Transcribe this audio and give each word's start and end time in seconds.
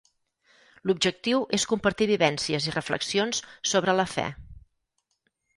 L'objectiu 0.91 1.43
és 1.57 1.67
compartir 1.73 2.09
vivències 2.13 2.69
i 2.71 2.75
reflexions 2.79 3.45
sobre 3.75 3.99
la 4.03 4.11
fe. 4.19 4.29